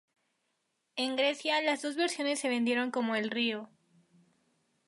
En 0.95 1.15
Grecia, 1.15 1.61
las 1.61 1.83
dos 1.83 1.95
versiones 1.95 2.39
se 2.39 2.49
vendieron 2.49 2.89
como 2.89 3.13
el 3.13 3.29
"Río". 3.29 3.69